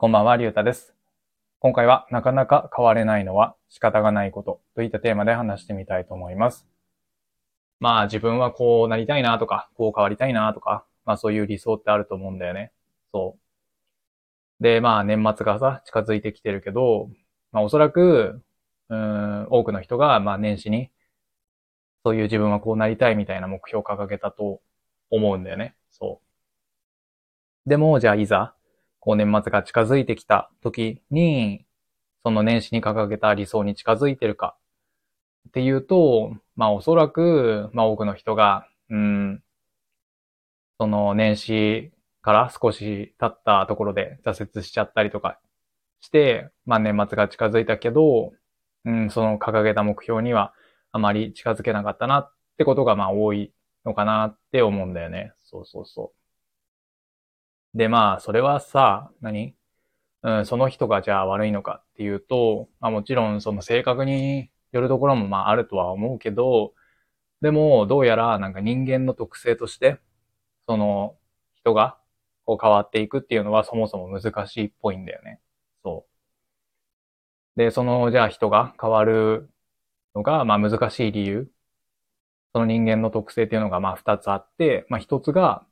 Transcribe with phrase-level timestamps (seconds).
[0.00, 0.94] こんばんは、りゅうたです。
[1.58, 6.68] 今回はなかなか変われないのは仕方がないことといったテーマで話してみたいと思います。
[7.80, 12.70] まあ自分はこうなりたいなとか、こう変わりたいなとか、まあそういう理想ってあると思うんだよね。
[13.12, 13.36] そ
[14.60, 14.62] う。
[14.62, 17.10] で、まあ年末がさ、近づいてきてるけど、
[17.50, 18.40] まあおそらく、
[18.90, 20.92] うん、多くの人がまあ年始に、
[22.04, 24.60] そういう自分はこうなりたいみたいな目標を掲げたと
[25.10, 25.74] 思うんだよね。
[25.90, 26.20] そ
[27.66, 27.68] う。
[27.68, 28.54] でも、じゃあいざ、
[29.08, 31.64] こう年末が近づいてきた時に、
[32.22, 34.54] その年始に掲げた理想に近づいてるか
[35.48, 39.42] っていうと、まあおそらく、まあ多くの人が、うん、
[40.78, 45.40] その年始から少し経ったところで挫折しちゃったりとか
[46.02, 48.32] して、まあ年末が近づいたけど、
[48.84, 50.52] うん、その掲げた目標には
[50.92, 53.54] あまり近づけなかったなってことがまあ多い
[53.86, 55.32] のかなって思うんだよね。
[55.44, 56.17] そうそうそう。
[57.74, 59.54] で、まあ、それはさ、何？
[60.22, 66.74] うん、その人がじゃあ悪いのかっていうと、まあもちろんその性格によるところもまああるとは思うけど、
[67.40, 70.00] でもどうやらなんか人間の特性として、
[70.66, 71.16] その
[71.54, 71.98] 人が
[72.44, 75.40] こう変わっていくっていうのはそもそも難しいっぽいんだよね。
[75.84, 76.06] そ
[77.56, 77.58] う。
[77.60, 79.50] で、そのじゃあ人が変わる
[80.16, 81.48] のがまあ難しい理由。
[82.52, 85.64] その人間の特性っていうのがまあ二つあって、まあ一つが、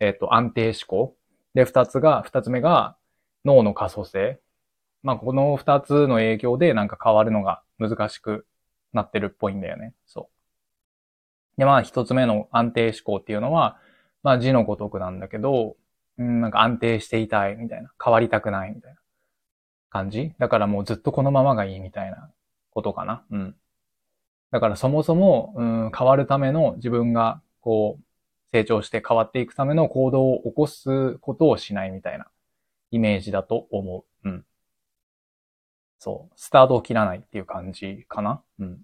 [0.00, 1.16] えっ、と安定思考。
[1.54, 2.96] で、二つが、二つ目が
[3.44, 4.40] 脳の可塑性。
[5.02, 8.46] まあこの二つの影響でなんか変わるのが難しく
[8.92, 9.94] なってるっぽいんだよね。
[10.06, 10.30] そ
[11.56, 11.58] う。
[11.58, 13.78] で、まあ一つ目の安定思考っていうのは、
[14.22, 15.76] まあ字のごとくなんだけど、
[16.18, 17.90] うん、なんか安定していたいみたいな。
[18.02, 18.98] 変わりたくないみたいな
[19.90, 20.32] 感じ。
[20.38, 22.30] だからもうずっとこのままがいいみたいな
[22.70, 23.24] ことかな。
[23.30, 23.56] うん。
[24.52, 28.04] だからそもそも、うん、変わるための自分がこう
[28.52, 32.26] 成長して変わっていくための行動を起こすことをしないみたいな
[32.90, 34.28] イメージだと思う。
[34.28, 34.44] うん。
[35.98, 36.34] そう。
[36.36, 38.42] スタートを切らないっていう感じかな。
[38.58, 38.80] うん。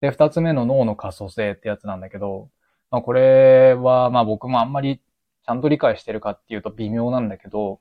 [0.00, 2.50] で、二つ目の脳の可塑性ってやつなんだけど、
[2.90, 7.80] まあこれはまあ僕もあんまりちゃんと理解してるかっていうと微妙なんだけど、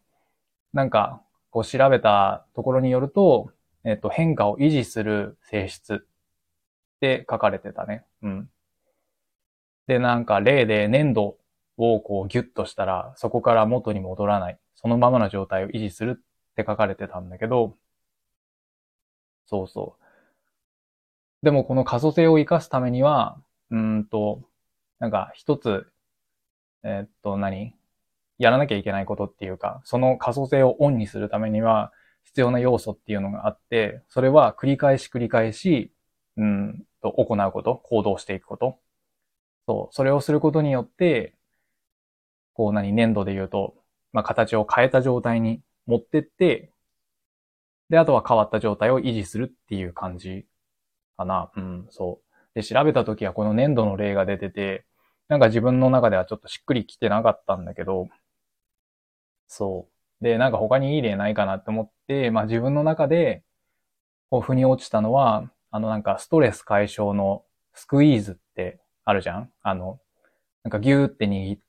[0.73, 3.51] なんかこう調べたところによると、
[3.83, 5.97] えっと変化を維持する性質っ
[7.01, 8.05] て書かれてたね。
[8.21, 8.49] うん。
[9.87, 11.37] で、なんか例で粘土
[11.77, 14.59] をこうギュッとしたらそこから元に戻らない。
[14.75, 17.75] そのままの状態を維持するって書かれてたんだけど、
[19.45, 21.45] そうそう。
[21.45, 23.39] でもこの可塑性を活かすためには、
[23.71, 24.41] うんと、
[24.99, 25.87] なんか一つ、
[26.83, 27.73] えー、っと何？
[28.39, 31.91] やらなきゃいけないことっていうか、その可塑性をオンにするためには
[32.23, 35.91] 必要な要素っていうのがあって、それは繰り返し繰り返し、
[36.35, 38.77] うんと行うこと、行動していくこと。
[39.67, 41.35] そう、それをすることによって、
[42.53, 43.75] こう何、粘土で言うと、
[44.11, 46.71] まあ、形を変えた状態に持ってって、
[47.89, 50.45] で、あとは変わった状態を維持するっていう感じ
[51.17, 51.51] かな。
[51.55, 52.55] うん、そう。
[52.55, 54.85] で、調べた時はこの粘土の例が出てて、
[55.29, 58.09] なんか自分の中ではちょっとしっくりきてなかったんだけど、
[59.47, 59.87] そ
[60.21, 60.23] う。
[60.23, 63.43] で、なんか他にいい例ないかなって思って、まあ自分の中で、
[64.29, 68.79] こう、腑に落ちたのは、あのなんかストレス解消のスクイーズって
[69.09, 69.49] あるじゃん？
[69.61, 70.01] あの、
[70.65, 71.59] なんかギューって握っ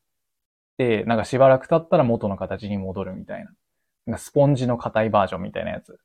[0.76, 3.52] て、なんかしばらく経ったら元の形に戻るみたいな。
[4.06, 6.00] なんかスポンジの硬いバージョンみたいなやつ。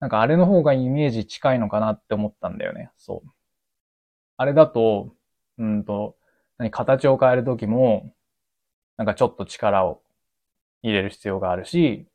[0.00, 2.90] なんかあれの方がイメージ近いのかなって思ったんだよね。
[2.96, 3.28] そう。
[4.38, 5.12] あれだと、
[5.58, 6.16] うんと、
[6.56, 8.14] 何、形を変えるときも、
[8.96, 10.00] なんかちょっと力を
[10.82, 12.06] 入れる必要があるし、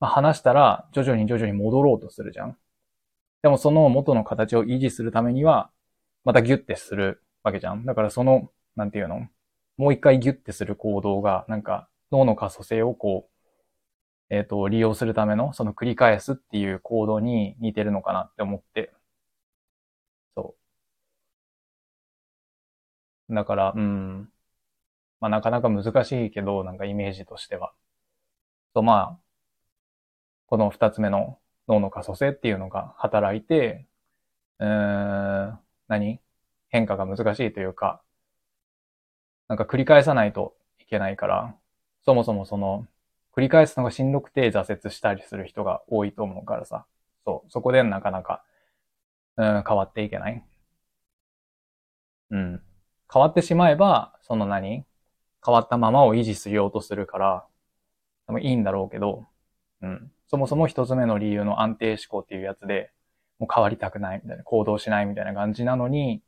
[0.00, 2.56] まあ、離したら徐々に徐々に戻ろうとするじゃん。
[3.42, 5.70] でもその元の形を維持するためには、
[6.24, 7.84] またギュッてするわけじゃん。
[7.84, 9.28] だからその、なんていうの？
[9.76, 13.28] もう一回ギュッてする行動が、なんか脳の可塑性をこ
[14.30, 18.92] う、えっ、ー、と、利用するための、その繰り返すっていう行動に似てるのかなって思って。
[20.34, 20.56] そ
[23.28, 23.34] う。
[23.34, 24.28] だから、うん。
[25.20, 27.72] まあなかなか難しいけど、なんかイメージとしては。
[28.74, 29.18] と、まあ、
[30.46, 31.38] この二つ目の
[31.68, 33.86] 脳の可塑性っていうのが働いて、
[34.58, 36.20] うーん、何？
[36.76, 38.02] 変化が難しいというか、
[39.48, 41.54] なんか繰り返さないといけないから、
[42.04, 42.86] そもそもその、
[43.34, 46.84] 繰り返すのがしんどくて挫折したりする人が多いと思うからさ。
[47.24, 47.50] そう。
[47.50, 48.42] そこでなかなか、
[49.36, 50.44] うん、変わっていけない。
[52.30, 52.62] うん。
[53.12, 54.84] 変わってしまえば、その何？
[55.44, 57.46] 変わったままを維持しようとするから、
[58.26, 59.24] でもいいんだろうけど、
[59.80, 60.12] うん。
[60.28, 62.90] そもそも一つ目の理由の安定思考っていうやつで、
[63.38, 66.22] もう変わりたくないみたいな、行動しないみたいな感じなのに、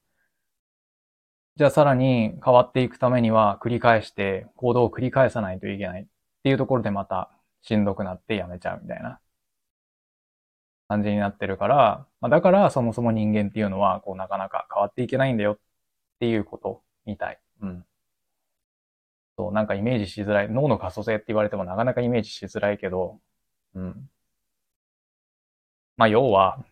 [1.58, 6.06] じゃあさらに変わっていくためには繰り返して行動を繰り返さないといけないっ
[6.44, 7.30] ていうところでまた
[7.62, 9.18] しんどくなってやめちゃうみたいな
[10.88, 15.58] 感じになってるから、まあ、だからそもそも人間っていうのは、こうなかなか変わっていけないんだよっ
[16.20, 17.40] ていうことみたい。
[17.62, 17.84] うん。
[19.36, 20.50] そう、なんかイメージしづらい。
[20.50, 23.20] 脳の可塑性って言われてもなかなかイメージしづらいけど、
[23.74, 24.10] うん。
[25.96, 26.64] まあ、要は、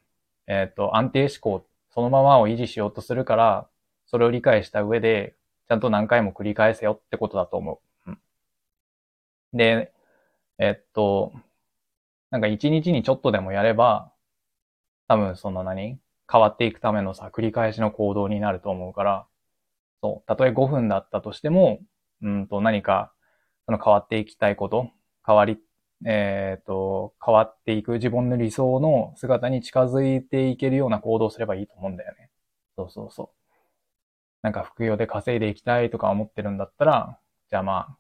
[0.47, 3.69] えっ、ー、と、安定思考、そのままを維持しようとするから、
[4.07, 5.37] それを理解した上で、
[5.69, 8.11] ちゃんと何回も繰り返せよってことだと思う。
[8.11, 8.19] うん、
[9.53, 9.93] で、
[10.59, 11.33] えっと、
[12.31, 14.13] なんか一日にちょっとでもやれば、
[15.09, 15.99] 多分その何
[16.31, 19.27] 変わっていくためのさ、繰り返しの行動になると思うから、
[20.03, 21.81] そう、たとえ5分だったとしても、
[22.23, 23.13] うんと何か、
[23.67, 24.91] その変わっていきたいこと、
[25.27, 25.59] 変わり、
[26.05, 32.31] えっ、と、変わっていく自分の理想の姿に近づいていけるような行動をすればいいと思うんだよね。
[32.77, 33.36] そうそうそう。
[34.47, 37.19] なんか副業で稼いでいきたいとか思ってるんだったら、
[37.51, 37.97] じゃあまあ、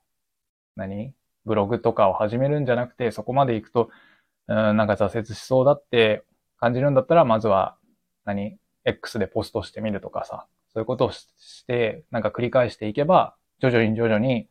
[0.76, 1.12] 何？
[1.44, 3.90] ブログとかを始めるんじゃなくて、そこまで行くと、
[4.46, 6.22] うん、なんか挫折しそうだって
[6.60, 7.76] 感じるんだったら、まずは、
[8.24, 14.48] 何 ?X でポストしてみるとかさ、そういうことをして、なんか繰り返していけば、徐々に徐々に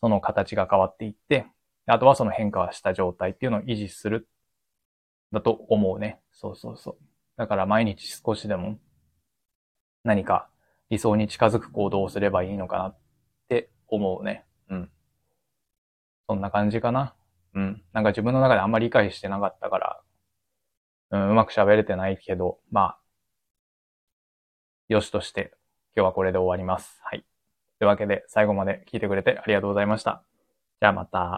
[0.00, 1.44] その形が変わっていって、
[1.84, 4.30] あとはその変化した状態っていうのを維持する、
[5.30, 6.20] だと思うね。
[6.32, 6.96] そうそうそう。
[7.36, 8.78] だから毎日少しでも
[10.04, 10.48] 何か
[10.90, 12.98] 理想に近づく行動をすればいいのかなっ
[13.48, 14.44] て思うね。
[14.68, 14.90] うん。
[16.28, 17.14] そんな感じかな。
[17.54, 17.82] うん。
[17.92, 20.00] なんか自分の中であんまり理解してなかったから、
[21.10, 22.98] うん、うまく喋れてないけど、まあ、
[24.88, 25.52] よしとして
[25.96, 27.00] 今日はこれで終わります。
[27.02, 27.24] はい。
[27.78, 30.22] というわけで最後まで聞いてくれてありがとうございました。
[30.80, 31.30] じゃあまた。